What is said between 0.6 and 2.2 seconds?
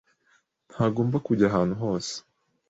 ntagomba kujya ahantu hose.